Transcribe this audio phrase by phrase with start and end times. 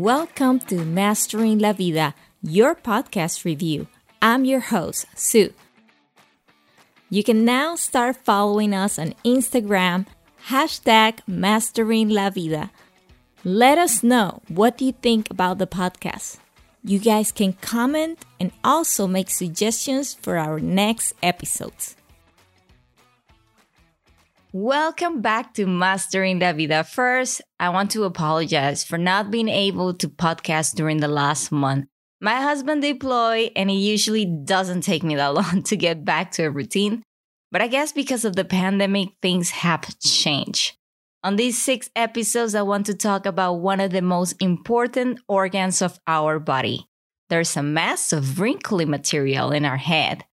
[0.00, 3.86] Welcome to Mastering La Vida, your podcast review.
[4.22, 5.52] I'm your host, Sue.
[7.10, 10.06] You can now start following us on Instagram,
[10.48, 12.70] hashtag Mastering La Vida.
[13.44, 16.38] Let us know what you think about the podcast.
[16.82, 21.94] You guys can comment and also make suggestions for our next episodes.
[24.52, 26.82] Welcome back to Mastering La Vida.
[26.82, 31.86] First, I want to apologize for not being able to podcast during the last month.
[32.20, 36.42] My husband deployed, and it usually doesn't take me that long to get back to
[36.42, 37.04] a routine.
[37.52, 40.76] But I guess because of the pandemic, things have changed.
[41.22, 45.80] On these six episodes, I want to talk about one of the most important organs
[45.80, 46.88] of our body.
[47.28, 50.24] There's a mass of wrinkly material in our head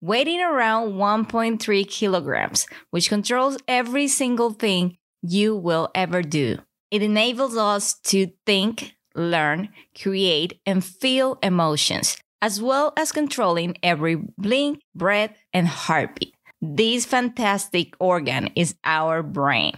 [0.00, 6.58] weighing around 1.3 kilograms, which controls every single thing you will ever do.
[6.90, 14.16] It enables us to think, learn, create, and feel emotions, as well as controlling every
[14.38, 16.34] blink, breath, and heartbeat.
[16.60, 19.74] This fantastic organ is our brain.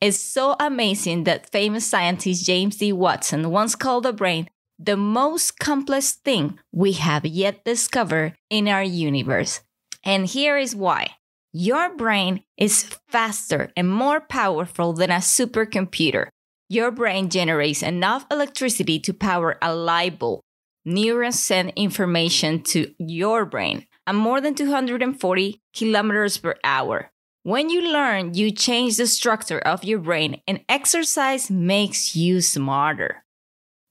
[0.00, 2.92] It's so amazing that famous scientist James D.
[2.92, 8.82] Watson once called the brain the most complex thing we have yet discovered in our
[8.82, 9.60] universe.
[10.04, 11.16] And here is why.
[11.52, 16.28] Your brain is faster and more powerful than a supercomputer.
[16.68, 20.40] Your brain generates enough electricity to power a light bulb.
[20.84, 27.10] Neurons send information to your brain at more than 240 kilometers per hour.
[27.42, 33.24] When you learn, you change the structure of your brain, and exercise makes you smarter.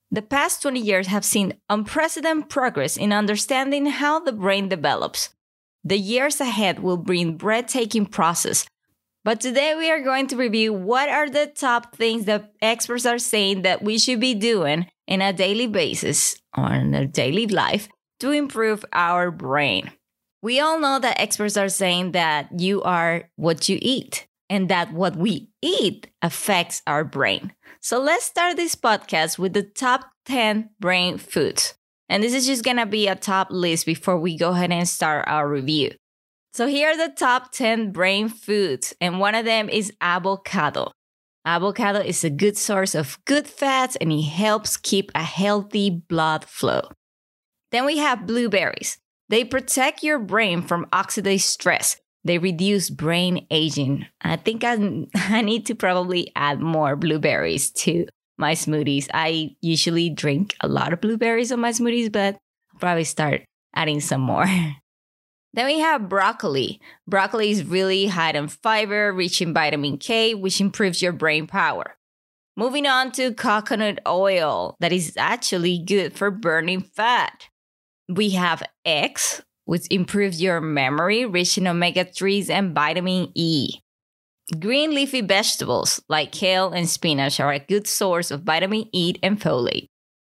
[0.10, 5.30] The past 20 years have seen unprecedented progress in understanding how the brain develops.
[5.84, 8.66] The years ahead will bring breathtaking process.
[9.26, 13.20] But today we are going to review what are the top things that experts are
[13.20, 17.90] saying that we should be doing in a daily basis or in a daily life
[18.22, 19.92] to improve our brain.
[20.42, 24.94] We all know that experts are saying that you are what you eat and that
[24.94, 27.54] what we eat affects our brain.
[27.82, 31.76] So let's start this podcast with the top 10 brain foods.
[32.10, 35.26] And this is just gonna be a top list before we go ahead and start
[35.28, 35.92] our review.
[36.54, 40.92] So here are the top 10 brain foods, and one of them is avocado.
[41.46, 46.44] Avocado is a good source of good fats and it helps keep a healthy blood
[46.44, 46.90] flow.
[47.72, 48.98] Then we have blueberries.
[49.30, 52.02] They protect your brain from oxidative stress.
[52.24, 54.06] They reduce brain aging.
[54.22, 58.08] I think I, I need to probably add more blueberries to
[58.38, 59.08] my smoothies.
[59.14, 62.36] I usually drink a lot of blueberries on my smoothies, but
[62.74, 63.44] I'll probably start
[63.76, 64.46] adding some more.
[65.54, 66.80] then we have broccoli.
[67.08, 71.96] Broccoli is really high in fiber, rich in vitamin K, which improves your brain power.
[72.56, 77.50] Moving on to coconut oil, that is actually good for burning fat.
[78.10, 83.82] We have eggs, which improves your memory, rich in omega 3s and vitamin E.
[84.60, 89.42] Green leafy vegetables like kale and spinach are a good source of vitamin E and
[89.42, 89.88] folate.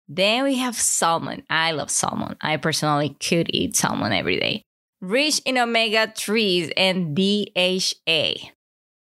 [0.08, 1.42] Then we have salmon.
[1.50, 2.36] I love salmon.
[2.42, 4.62] I personally could eat salmon every day.
[5.02, 8.52] Rich in omega 3s and DHA.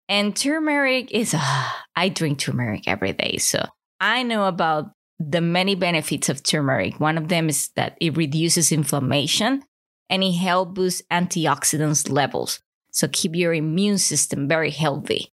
[0.09, 3.37] And turmeric is, uh, I drink turmeric every day.
[3.37, 3.63] So
[4.01, 6.99] I know about the many benefits of turmeric.
[6.99, 9.63] One of them is that it reduces inflammation
[10.09, 12.61] and it helps boost antioxidants levels.
[12.91, 15.33] So keep your immune system very healthy.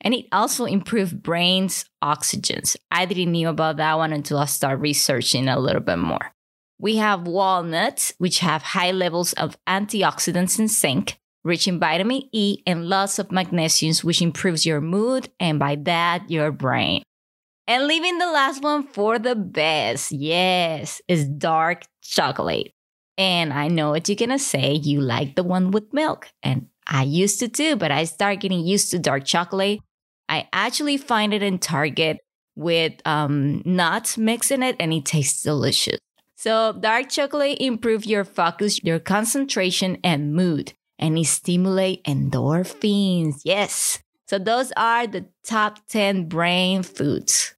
[0.00, 2.76] And it also improves brain's oxygens.
[2.90, 6.32] I didn't know about that one until I started researching a little bit more.
[6.78, 12.62] We have walnuts, which have high levels of antioxidants and zinc, rich in vitamin E
[12.66, 17.02] and lots of magnesium, which improves your mood and by that, your brain.
[17.66, 22.72] And leaving the last one for the best, yes, is dark chocolate.
[23.20, 26.28] And I know what you're gonna say, you like the one with milk.
[26.42, 29.80] And I used to too, but I started getting used to dark chocolate.
[30.30, 32.16] I actually find it in Target
[32.56, 35.98] with um, nuts mixed in it, and it tastes delicious.
[36.36, 43.42] So, dark chocolate improves your focus, your concentration, and mood, and it stimulates endorphins.
[43.44, 43.98] Yes.
[44.28, 47.54] So, those are the top 10 brain foods.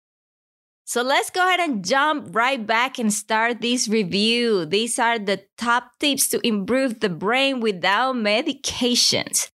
[0.93, 4.67] So let's go ahead and jump right back and start this review.
[4.67, 9.49] These are the top tips to improve the brain without medications.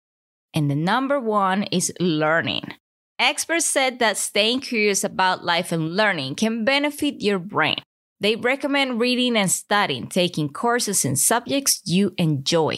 [0.53, 2.75] And the number one is learning.
[3.19, 7.79] Experts said that staying curious about life and learning can benefit your brain.
[8.21, 12.77] They recommend reading and studying, taking courses in subjects you enjoy,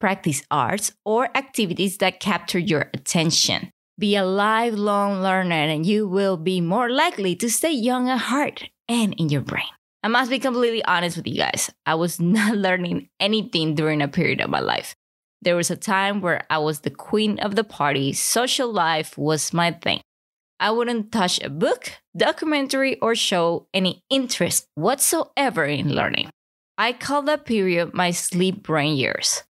[0.00, 3.70] practice arts or activities that capture your attention.
[3.98, 8.68] Be a lifelong learner and you will be more likely to stay young at heart
[8.88, 9.66] and in your brain.
[10.04, 11.68] I must be completely honest with you guys.
[11.84, 14.94] I was not learning anything during a period of my life.
[15.42, 19.52] There was a time where I was the queen of the party, social life was
[19.52, 20.00] my thing.
[20.60, 26.30] I wouldn't touch a book, documentary, or show any interest whatsoever in learning.
[26.76, 29.42] I call that period my sleep brain years.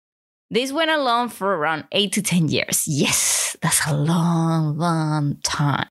[0.50, 2.88] This went along for around 8 to 10 years.
[2.88, 5.88] Yes, that's a long, long time.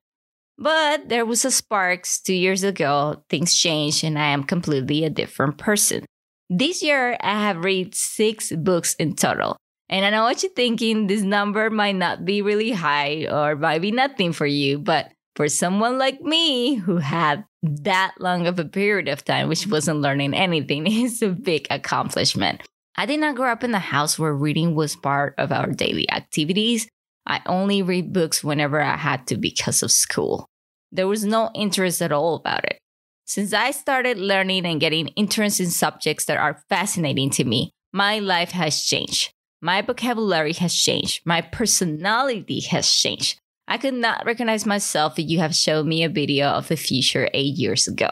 [0.58, 5.10] But there was a sparks two years ago, things changed, and I am completely a
[5.10, 6.04] different person.
[6.50, 9.56] This year, I have read six books in total.
[9.88, 13.80] And I know what you're thinking, this number might not be really high or might
[13.80, 18.64] be nothing for you, but for someone like me who had that long of a
[18.64, 22.62] period of time, which wasn't learning anything, is a big accomplishment.
[22.98, 26.10] I did not grow up in a house where reading was part of our daily
[26.10, 26.88] activities.
[27.24, 30.48] I only read books whenever I had to because of school.
[30.90, 32.80] There was no interest at all about it.
[33.24, 38.18] Since I started learning and getting interest in subjects that are fascinating to me, my
[38.18, 39.30] life has changed.
[39.62, 41.20] My vocabulary has changed.
[41.24, 43.38] My personality has changed.
[43.68, 47.30] I could not recognize myself if you have shown me a video of the future
[47.32, 48.10] eight years ago.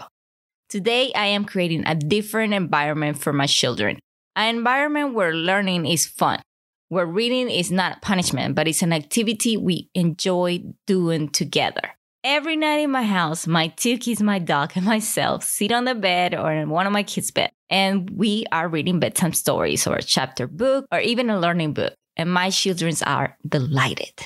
[0.68, 3.98] Today, I am creating a different environment for my children.
[4.36, 6.42] An environment where learning is fun,
[6.90, 11.96] where reading is not punishment, but it's an activity we enjoy doing together.
[12.22, 15.94] Every night in my house, my two kids, my dog, and myself sit on the
[15.94, 19.96] bed or in one of my kids' bed, and we are reading bedtime stories or
[19.96, 21.94] a chapter book or even a learning book.
[22.14, 24.20] And my children are delighted.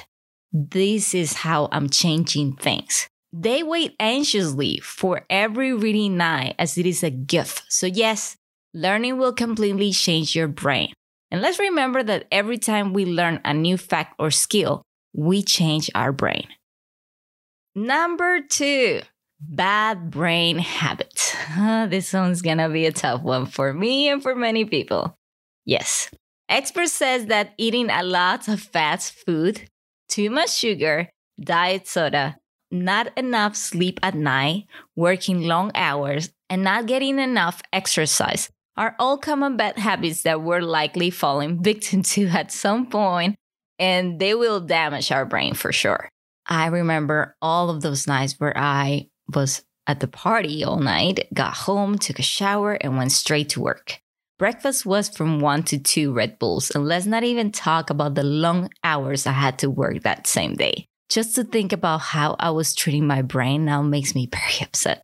[0.53, 3.07] This is how I'm changing things.
[3.33, 7.63] They wait anxiously for every reading night as it is a gift.
[7.69, 8.37] So, yes,
[8.75, 10.93] learning will completely change your brain.
[11.31, 14.83] And let's remember that every time we learn a new fact or skill,
[15.15, 16.49] we change our brain.
[17.75, 19.01] Number two,
[19.41, 21.37] bad brain habits.
[21.89, 25.15] this one's gonna be a tough one for me and for many people.
[25.65, 26.11] Yes,
[26.49, 29.69] experts says that eating a lot of fast food,
[30.09, 31.09] too much sugar,
[31.41, 32.37] diet soda,
[32.73, 39.19] not enough sleep at night, working long hours, and not getting enough exercise are all
[39.19, 43.37] common bad habits that we're likely falling victim to at some point,
[43.79, 46.09] and they will damage our brain for sure.
[46.47, 51.55] I remember all of those nights where I was at the party all night, got
[51.55, 54.01] home, took a shower, and went straight to work.
[54.39, 58.23] Breakfast was from 1 to 2 Red Bulls, and let's not even talk about the
[58.23, 60.87] long hours I had to work that same day.
[61.11, 65.03] Just to think about how I was treating my brain now makes me very upset.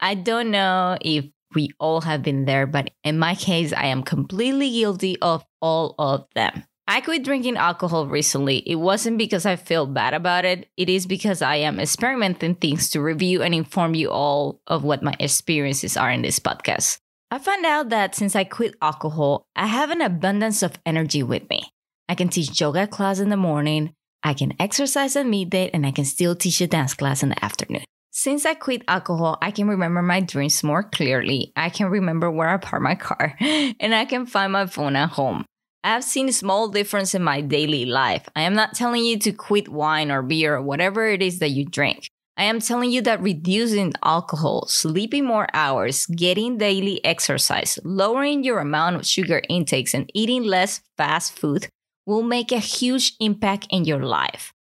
[0.00, 4.02] I don't know if we all have been there, but in my case, I am
[4.02, 6.64] completely guilty of all of them.
[6.86, 8.58] I quit drinking alcohol recently.
[8.58, 10.68] It wasn't because I feel bad about it.
[10.76, 15.02] It is because I am experimenting things to review and inform you all of what
[15.02, 16.98] my experiences are in this podcast.
[17.30, 21.48] I found out that since I quit alcohol, I have an abundance of energy with
[21.48, 21.62] me.
[22.08, 25.90] I can teach yoga class in the morning, I can exercise at midday, and I
[25.90, 27.84] can still teach a dance class in the afternoon.
[28.16, 31.52] Since I quit alcohol, I can remember my dreams more clearly.
[31.56, 35.08] I can remember where I park my car, and I can find my phone at
[35.08, 35.44] home.
[35.82, 38.28] I've seen a small difference in my daily life.
[38.36, 41.50] I am not telling you to quit wine or beer or whatever it is that
[41.50, 42.06] you drink.
[42.36, 48.60] I am telling you that reducing alcohol, sleeping more hours, getting daily exercise, lowering your
[48.60, 51.66] amount of sugar intakes, and eating less fast food
[52.06, 54.53] will make a huge impact in your life.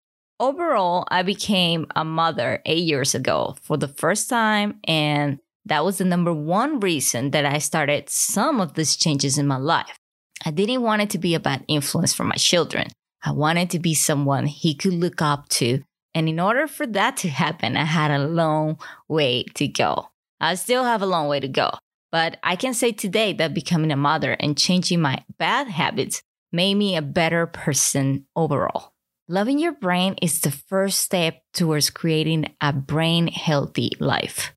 [0.44, 6.00] Overall, I became a mother eight years ago for the first time, and that was
[6.00, 9.98] the number one reason that I started some of these changes in my life.
[10.44, 12.88] I didn't want it to be a bad influence for my children.
[13.24, 15.82] I wanted to be someone he could look up to.
[16.14, 20.10] And in order for that to happen, I had a long way to go.
[20.42, 21.72] I still have a long way to go.
[22.12, 26.22] But I can say today that becoming a mother and changing my bad habits
[26.52, 28.93] made me a better person overall.
[29.30, 34.54] Loving your brain is the first step towards creating a brain healthy life.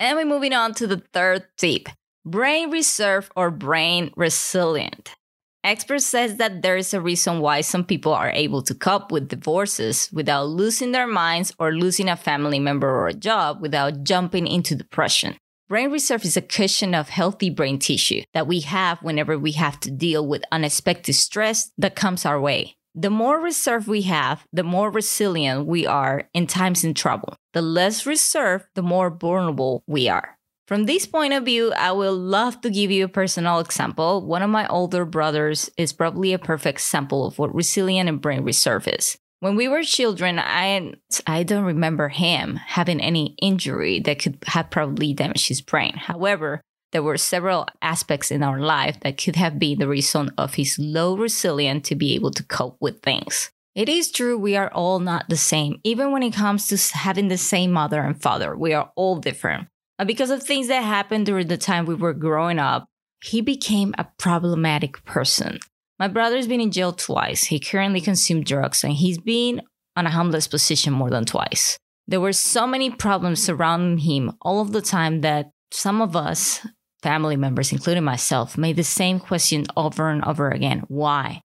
[0.00, 1.88] And we're moving on to the third tip
[2.26, 5.14] Brain reserve or brain resilient.
[5.62, 9.28] Experts says that there is a reason why some people are able to cope with
[9.28, 14.48] divorces without losing their minds or losing a family member or a job without jumping
[14.48, 15.36] into depression.
[15.68, 19.78] Brain reserve is a cushion of healthy brain tissue that we have whenever we have
[19.80, 22.74] to deal with unexpected stress that comes our way.
[22.96, 27.36] The more reserve we have, the more resilient we are in times in trouble.
[27.52, 30.38] The less reserve, the more vulnerable we are.
[30.68, 34.24] From this point of view, I will love to give you a personal example.
[34.24, 38.44] One of my older brothers is probably a perfect example of what resilient and brain
[38.44, 39.18] reserve is.
[39.40, 40.94] When we were children, I
[41.26, 45.96] I don't remember him having any injury that could have probably damaged his brain.
[45.96, 46.62] However,
[46.94, 50.78] there were several aspects in our life that could have been the reason of his
[50.78, 53.50] low resilience to be able to cope with things.
[53.74, 55.80] It is true we are all not the same.
[55.82, 59.66] Even when it comes to having the same mother and father, we are all different.
[59.98, 62.86] But because of things that happened during the time we were growing up,
[63.24, 65.58] he became a problematic person.
[65.98, 67.44] My brother's been in jail twice.
[67.44, 69.62] He currently consumed drugs and he's been
[69.96, 71.76] on a homeless position more than twice.
[72.06, 76.64] There were so many problems surrounding him all of the time that some of us,
[77.04, 80.82] family members, including myself, made the same question over and over again.
[80.88, 81.40] Why?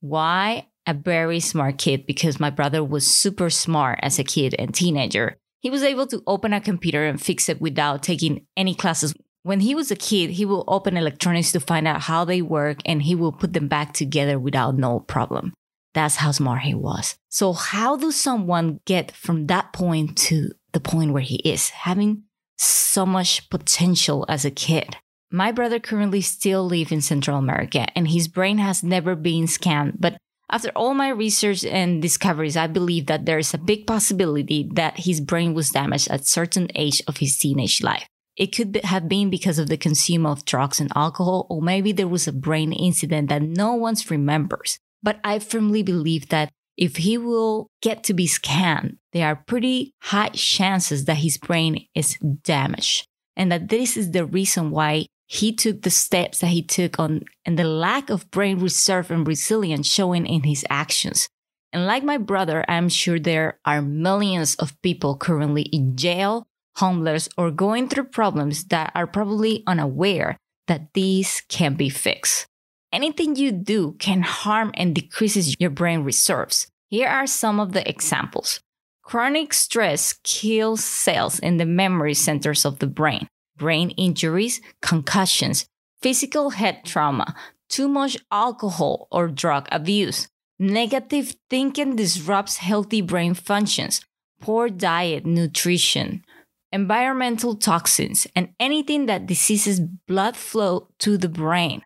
[0.00, 2.04] Why a very smart kid?
[2.04, 5.36] Because my brother was super smart as a kid and teenager.
[5.60, 9.60] He was able to open a computer and fix it without taking any classes when
[9.60, 13.02] he was a kid, he will open electronics to find out how they work and
[13.02, 15.52] he will put them back together without no problem.
[15.92, 17.16] That's how smart he was.
[17.28, 22.24] So, how does someone get from that point to the point where he is, having
[22.56, 24.96] so much potential as a kid?
[25.30, 29.96] My brother currently still lives in Central America and his brain has never been scanned.
[29.98, 30.16] But
[30.50, 35.00] after all my research and discoveries, I believe that there is a big possibility that
[35.00, 38.06] his brain was damaged at certain age of his teenage life.
[38.36, 42.08] It could have been because of the consume of drugs and alcohol, or maybe there
[42.08, 44.78] was a brain incident that no one remembers.
[45.02, 49.92] But I firmly believe that if he will get to be scanned, there are pretty
[50.02, 53.06] high chances that his brain is damaged.
[53.36, 57.22] And that this is the reason why he took the steps that he took on
[57.44, 61.28] and the lack of brain reserve and resilience showing in his actions.
[61.72, 67.28] And like my brother, I'm sure there are millions of people currently in jail homeless,
[67.36, 72.46] or going through problems that are probably unaware that these can be fixed.
[72.92, 76.68] Anything you do can harm and decreases your brain reserves.
[76.88, 78.60] Here are some of the examples.
[79.02, 83.26] Chronic stress kills cells in the memory centers of the brain.
[83.56, 85.66] Brain injuries, concussions,
[86.02, 87.34] physical head trauma,
[87.68, 90.28] too much alcohol or drug abuse.
[90.58, 94.00] Negative thinking disrupts healthy brain functions.
[94.40, 96.24] Poor diet, nutrition,
[96.70, 101.82] environmental toxins, and anything that diseases blood flow to the brain,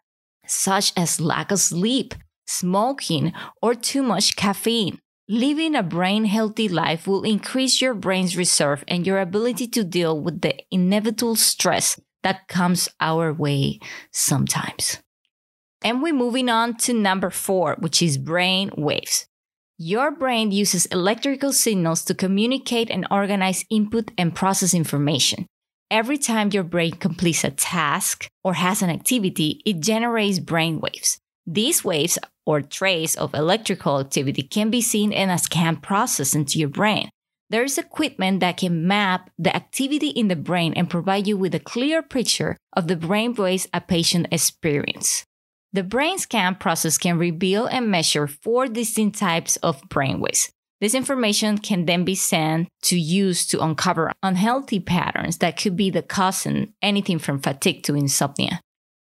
[0.46, 2.14] such as lack of sleep,
[2.46, 3.32] smoking,
[3.62, 4.98] or too much caffeine.
[5.30, 10.18] Living a brain healthy life will increase your brain's reserve and your ability to deal
[10.18, 13.78] with the inevitable stress that comes our way
[14.10, 15.02] sometimes.
[15.84, 19.26] And we're moving on to number four, which is brain waves.
[19.76, 25.46] Your brain uses electrical signals to communicate and organize input and process information.
[25.90, 31.18] Every time your brain completes a task or has an activity, it generates brain waves.
[31.46, 32.18] These waves
[32.48, 37.10] or trace of electrical activity can be seen in a scan process into your brain.
[37.50, 41.54] There is equipment that can map the activity in the brain and provide you with
[41.54, 45.26] a clear picture of the brain waves a patient experiences.
[45.74, 50.48] The brain scan process can reveal and measure four distinct types of brainwaves.
[50.80, 55.90] This information can then be sent to use to uncover unhealthy patterns that could be
[55.90, 58.62] the causing anything from fatigue to insomnia.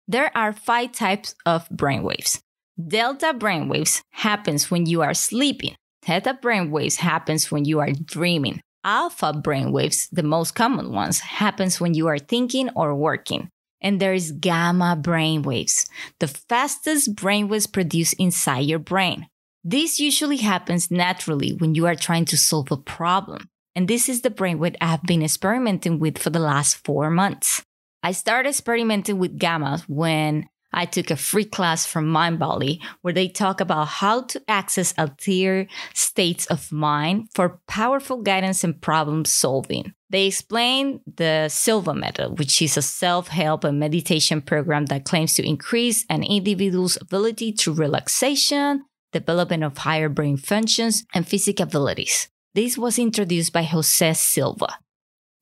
[0.09, 2.40] There are five types of brainwaves.
[2.87, 5.75] Delta brainwaves happens when you are sleeping.
[6.02, 8.61] Theta brainwaves happens when you are dreaming.
[8.85, 14.14] Alpha brainwaves, the most common ones, happens when you are thinking or working and there
[14.14, 15.88] is gamma brainwaves,
[16.20, 19.26] the fastest brainwaves produced inside your brain.
[19.64, 23.49] This usually happens naturally when you are trying to solve a problem.
[23.75, 27.62] And this is the brainwave I have been experimenting with for the last four months.
[28.02, 33.28] I started experimenting with gamma when I took a free class from MindBody where they
[33.28, 39.94] talk about how to access altered states of mind for powerful guidance and problem solving.
[40.10, 45.34] They explain the Silva method, which is a self help and meditation program that claims
[45.34, 52.28] to increase an individual's ability to relaxation, development of higher brain functions, and physical abilities.
[52.54, 54.78] This was introduced by Jose Silva.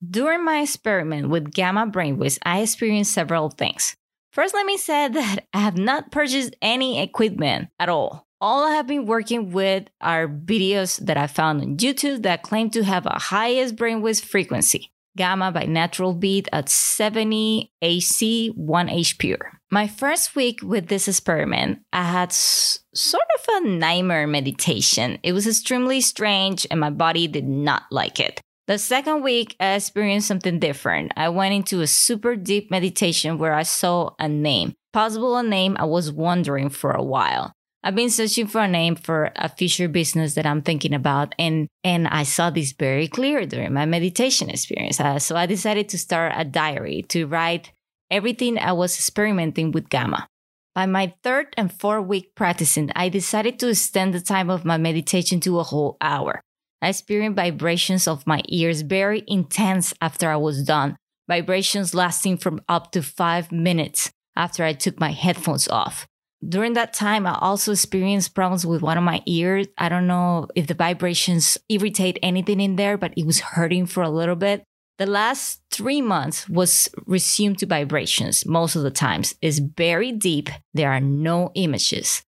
[0.07, 3.95] During my experiment with gamma brainwaves, I experienced several things.
[4.37, 8.27] First, let me say that I have not purchased any equipment at all.
[8.39, 12.69] All I have been working with are videos that I found on YouTube that claim
[12.69, 19.53] to have a highest brainwave frequency, gamma by natural beat at 70 AC 1H pure.
[19.71, 25.17] My first week with this experiment, I had s- sort of a nightmare meditation.
[25.23, 28.39] It was extremely strange and my body did not like it.
[28.67, 31.13] The second week, I experienced something different.
[31.15, 35.77] I went into a super deep meditation where I saw a name, possible a name
[35.79, 37.53] I was wondering for a while.
[37.81, 41.69] I've been searching for a name for a future business that I'm thinking about, and
[41.85, 44.99] and I saw this very clear during my meditation experience.
[44.99, 47.71] Uh, so I decided to start a diary to write
[48.11, 50.27] everything I was experimenting with Gamma.
[50.75, 54.75] By my third and fourth week practicing, I decided to extend the time of my
[54.77, 56.41] meditation to a whole hour.
[56.81, 60.95] I experienced vibrations of my ears very intense after I was done,
[61.27, 66.07] vibrations lasting from up to five minutes after I took my headphones off.
[66.47, 69.67] During that time, I also experienced problems with one of my ears.
[69.77, 74.03] I don't know if the vibrations irritate anything in there, but it was hurting for
[74.03, 74.63] a little bit.
[74.99, 79.33] The last three months was resumed to vibrations most of the times.
[79.41, 80.49] It's very deep.
[80.73, 82.21] There are no images.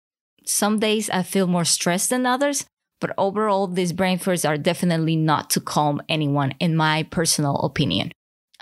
[0.45, 2.65] Some days I feel more stressed than others,
[2.99, 8.11] but overall, these brain fairs are definitely not to calm anyone, in my personal opinion.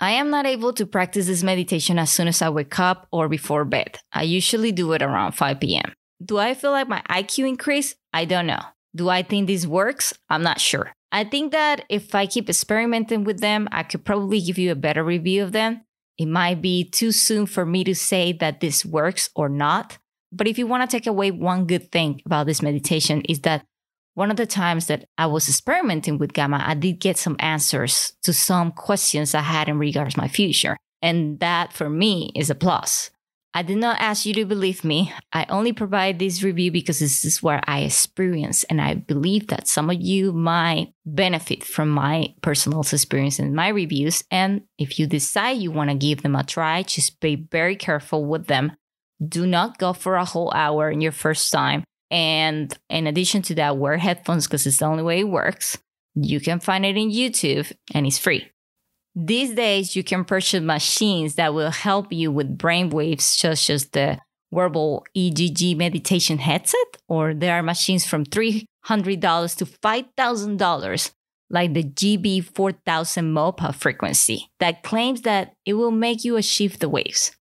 [0.00, 3.28] I am not able to practice this meditation as soon as I wake up or
[3.28, 3.98] before bed.
[4.12, 5.92] I usually do it around 5 p.m.
[6.24, 7.96] Do I feel like my IQ increased?
[8.12, 8.62] I don't know.
[8.94, 10.14] Do I think this works?
[10.30, 10.92] I'm not sure.
[11.10, 14.76] I think that if I keep experimenting with them, I could probably give you a
[14.76, 15.82] better review of them.
[16.16, 19.98] It might be too soon for me to say that this works or not.
[20.30, 23.64] But if you want to take away one good thing about this meditation is that
[24.18, 28.14] one of the times that I was experimenting with Gamma, I did get some answers
[28.24, 30.76] to some questions I had in regards to my future.
[31.00, 33.10] And that for me is a plus.
[33.54, 35.12] I did not ask you to believe me.
[35.32, 38.64] I only provide this review because this is what I experience.
[38.64, 43.68] And I believe that some of you might benefit from my personal experience and my
[43.68, 44.24] reviews.
[44.32, 48.24] And if you decide you want to give them a try, just be very careful
[48.24, 48.72] with them.
[49.24, 51.84] Do not go for a whole hour in your first time.
[52.10, 55.78] And in addition to that, wear headphones because it's the only way it works.
[56.14, 58.50] You can find it in YouTube and it's free.
[59.14, 64.18] These days, you can purchase machines that will help you with brainwaves, such as the
[64.50, 68.64] wearable EEG meditation headset, or there are machines from $300
[69.56, 71.10] to $5,000,
[71.50, 77.32] like the GB4000 MOPA frequency, that claims that it will make you achieve the waves.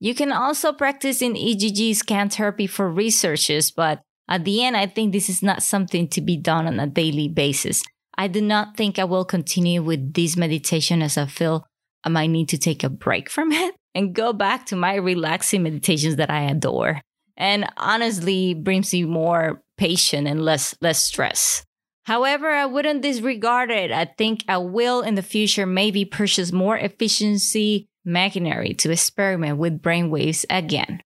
[0.00, 4.86] You can also practice in EEG scan therapy for researchers, but at the end, I
[4.86, 7.82] think this is not something to be done on a daily basis.
[8.16, 11.66] I do not think I will continue with this meditation as I feel
[12.04, 15.64] I might need to take a break from it and go back to my relaxing
[15.64, 17.00] meditations that I adore.
[17.36, 21.64] And honestly brings me more patience and less less stress.
[22.04, 23.90] However, I wouldn't disregard it.
[23.90, 29.82] I think I will in the future maybe purchase more efficiency machinery to experiment with
[29.82, 31.00] brainwaves again.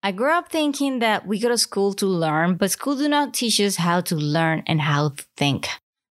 [0.00, 3.34] I grew up thinking that we go to school to learn, but school do not
[3.34, 5.68] teach us how to learn and how to think.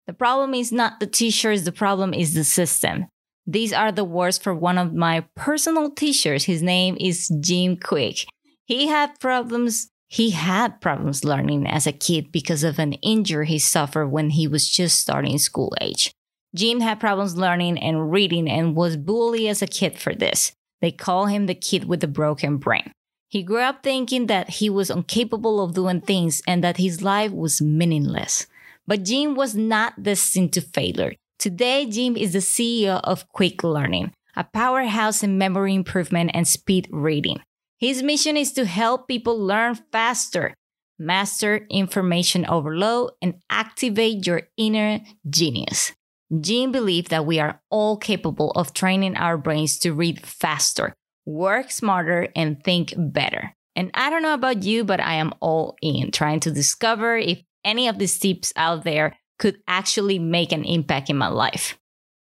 [0.09, 3.07] The problem is not the teachers, the problem is the system.
[3.47, 6.45] These are the words for one of my personal teachers.
[6.45, 8.27] His name is Jim Kwik.
[8.65, 9.89] He had problems.
[10.09, 14.49] He had problems learning as a kid because of an injury he suffered when he
[14.49, 16.13] was just starting school age.
[16.57, 20.53] Jim had problems learning and reading and was bullied as a kid for this.
[20.81, 22.91] They call him the kid with the broken brain.
[23.29, 27.33] He grew up thinking that he was incapable of doing things and that his life
[27.33, 28.47] was meaningless.
[28.87, 31.15] But Jim was not destined to failure.
[31.39, 36.89] Today, Jim is the CEO of Kwik Learning, a powerhouse in memory improvement and speed
[36.91, 37.41] reading.
[37.79, 40.55] His mission is to help people learn faster,
[40.99, 45.93] master information overload, and activate your inner genius.
[46.41, 50.95] Jim believed that we are all capable of training our brains to read faster,
[51.27, 53.53] work smarter, and think better.
[53.75, 57.43] And I don't know about you, but I am all in trying to discover if
[57.65, 61.77] any of these tips out there could actually make an impact in my life.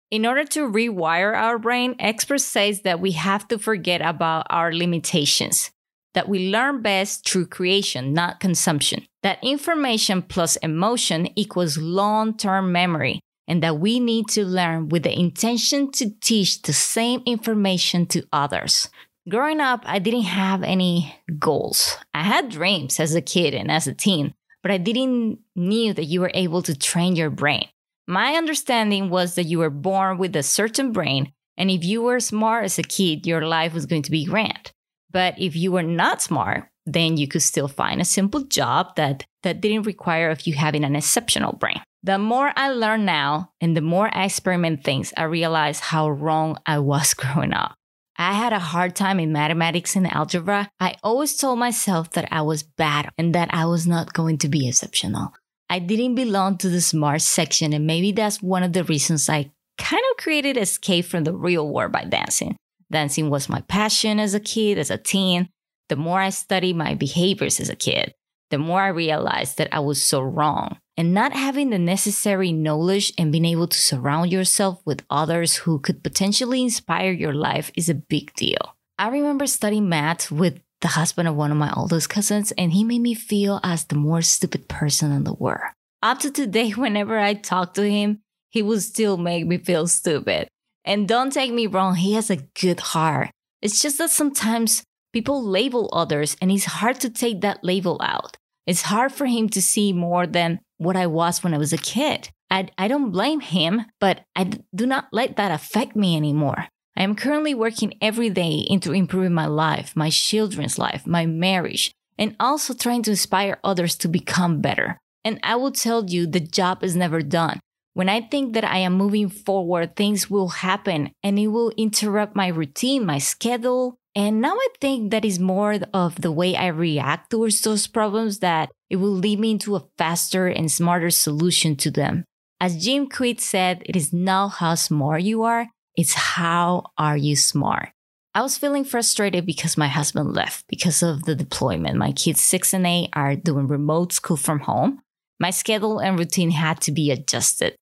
[0.09, 4.73] In order to rewire our brain, experts say that we have to forget about our
[4.73, 5.71] limitations,
[6.13, 12.71] that we learn best through creation, not consumption, that information plus emotion equals long term
[12.71, 18.05] memory, and that we need to learn with the intention to teach the same information
[18.07, 18.89] to others.
[19.29, 21.97] Growing up, I didn't have any goals.
[22.13, 26.05] I had dreams as a kid and as a teen, but I didn't knew that
[26.05, 27.67] you were able to train your brain.
[28.07, 32.19] My understanding was that you were born with a certain brain, and if you were
[32.19, 34.71] smart as a kid, your life was going to be grand.
[35.09, 39.25] But if you were not smart, then you could still find a simple job that,
[39.43, 41.81] that didn't require of you having an exceptional brain.
[42.05, 46.57] The more I learn now and the more I experiment things, I realize how wrong
[46.65, 47.75] I was growing up.
[48.17, 50.69] I had a hard time in mathematics and algebra.
[50.81, 54.49] I always told myself that I was bad and that I was not going to
[54.49, 55.33] be exceptional.
[55.69, 59.51] I didn't belong to the smart section, and maybe that's one of the reasons I
[59.77, 62.57] kind of created escape from the real world by dancing.
[62.91, 65.49] Dancing was my passion as a kid, as a teen.
[65.89, 68.13] The more I studied my behaviors as a kid,
[68.51, 70.77] the more I realized that I was so wrong.
[70.95, 75.79] And not having the necessary knowledge and being able to surround yourself with others who
[75.79, 78.75] could potentially inspire your life is a big deal.
[78.99, 82.83] I remember studying math with the husband of one of my oldest cousins, and he
[82.83, 85.71] made me feel as the more stupid person in the world.
[86.03, 90.47] Up to today, whenever I talk to him, he will still make me feel stupid.
[90.85, 93.31] And don't take me wrong, he has a good heart.
[93.61, 98.37] It's just that sometimes people label others, and it's hard to take that label out.
[98.67, 101.77] It's hard for him to see more than what I was when I was a
[101.77, 102.29] kid.
[102.49, 106.67] I, I don't blame him, but I do not let that affect me anymore.
[106.95, 111.91] I am currently working every day into improving my life, my children's life, my marriage,
[112.19, 114.99] and also trying to inspire others to become better.
[115.25, 117.59] And I will tell you, the job is never done.
[117.93, 122.35] When I think that I am moving forward, things will happen and it will interrupt
[122.35, 126.67] my routine, my schedule, and now I think that is more of the way I
[126.67, 131.75] react towards those problems that it will lead me into a faster and smarter solution
[131.77, 132.23] to them.
[132.61, 137.35] As Jim Kwik said, it is not how smart you are, it's how are you
[137.35, 137.89] smart.
[138.35, 141.97] I was feeling frustrated because my husband left because of the deployment.
[141.97, 145.01] My kids six and eight are doing remote school from home.
[145.39, 147.75] My schedule and routine had to be adjusted.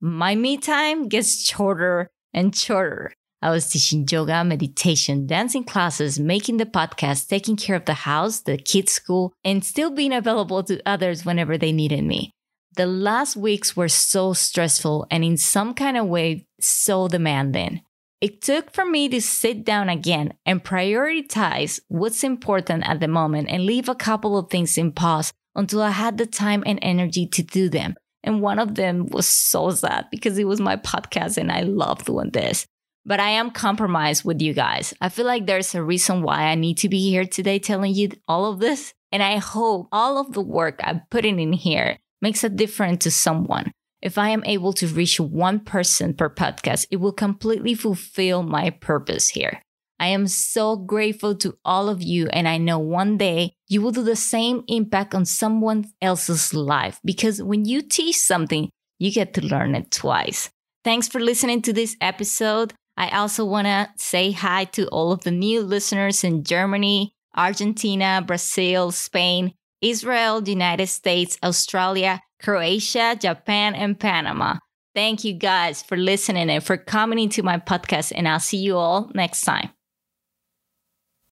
[0.00, 3.12] My me time gets shorter and shorter.
[3.42, 8.40] I was teaching yoga, meditation, dancing classes, making the podcast, taking care of the house,
[8.40, 12.30] the kids' school, and still being available to others whenever they needed me.
[12.76, 17.82] The last weeks were so stressful and in some kind of way so demanding.
[18.20, 23.48] It took for me to sit down again and prioritize what's important at the moment
[23.50, 27.26] and leave a couple of things in pause until I had the time and energy
[27.26, 27.96] to do them.
[28.22, 32.04] And one of them was so sad because it was my podcast and I love
[32.04, 32.66] doing this
[33.04, 34.94] but I am compromised with you guys.
[35.00, 38.10] I feel like there's a reason why I need to be here today telling you
[38.28, 38.94] all of this.
[39.10, 43.10] And I hope all of the work I'm putting in here makes a difference to
[43.10, 43.72] someone.
[44.00, 48.70] If I am able to reach one person per podcast, it will completely fulfill my
[48.70, 49.60] purpose here.
[50.00, 53.92] I am so grateful to all of you, and I know one day you will
[53.92, 59.34] do the same impact on someone else's life because when you teach something, you get
[59.34, 60.50] to learn it twice.
[60.82, 62.74] Thanks for listening to this episode.
[62.96, 68.22] I also want to say hi to all of the new listeners in Germany, Argentina,
[68.24, 74.58] Brazil, Spain, Israel, United States, Australia, Croatia, Japan, and Panama.
[74.94, 78.76] Thank you guys for listening and for coming into my podcast, and I'll see you
[78.76, 79.70] all next time.